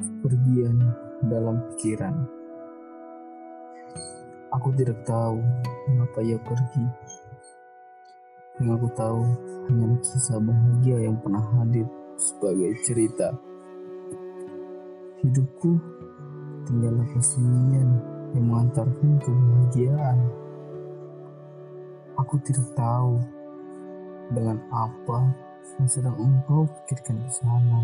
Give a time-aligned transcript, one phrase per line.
[0.00, 0.80] Pergian
[1.28, 2.16] dalam pikiran.
[4.56, 5.44] Aku tidak tahu
[5.92, 6.86] mengapa ia pergi.
[8.64, 9.20] Yang aku tahu
[9.68, 11.84] hanya kisah bahagia yang pernah hadir
[12.16, 13.28] sebagai cerita.
[15.20, 15.76] Hidupku
[16.64, 18.00] tinggallah kesunyian
[18.32, 20.18] yang mengantarkan kebahagiaan.
[22.16, 23.20] Aku tidak tahu
[24.32, 25.28] dengan apa
[25.76, 27.80] yang sedang engkau pikirkan di sana.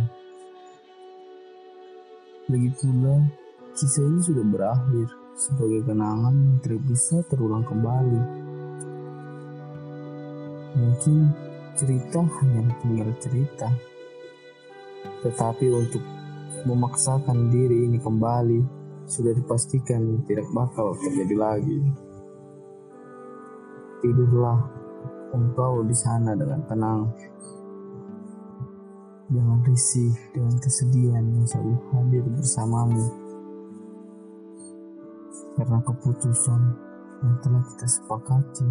[2.46, 3.26] Lagi pula,
[3.74, 8.22] kisah ini sudah berakhir sebagai kenangan yang tidak bisa terulang kembali.
[10.78, 11.18] Mungkin
[11.74, 13.66] cerita hanya tinggal cerita,
[15.26, 15.98] tetapi untuk
[16.70, 18.62] memaksakan diri ini kembali
[19.10, 21.82] sudah dipastikan tidak bakal terjadi lagi.
[24.06, 24.58] Tidurlah
[25.34, 27.10] engkau di sana dengan tenang.
[29.26, 33.06] Jangan risih dengan kesedihan yang selalu hadir bersamamu.
[35.58, 36.60] Karena keputusan
[37.26, 38.70] yang telah kita sepakati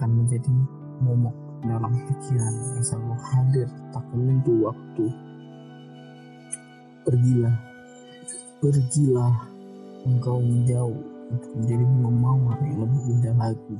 [0.00, 0.56] akan menjadi
[1.04, 1.36] momok
[1.68, 5.06] dalam pikiran yang selalu hadir tak menentu waktu.
[7.04, 7.56] Pergilah,
[8.64, 9.34] pergilah
[10.08, 13.76] engkau menjauh untuk menjadi bunga mawar yang lebih indah lagi.